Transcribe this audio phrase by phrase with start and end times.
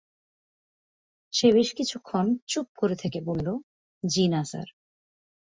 [1.33, 3.47] সে বেশ কিছুক্ষণ চুপ করে থেকে বলল,
[4.03, 4.67] জ্বি-না স্যার।